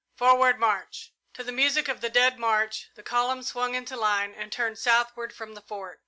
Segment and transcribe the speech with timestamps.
[0.15, 4.51] Forward march!" To the music of the Dead March the column swung into line and
[4.51, 5.99] turned southward from the Fort.